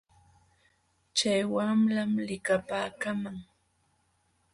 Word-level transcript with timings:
Chay 1.17 1.41
wamlam 1.53 2.11
likapaaykaaman. 2.27 3.37